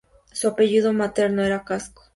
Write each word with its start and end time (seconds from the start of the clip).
Su 0.33 0.47
apellido 0.47 0.93
materno 0.93 1.43
era 1.43 1.63
Casco. 1.63 2.01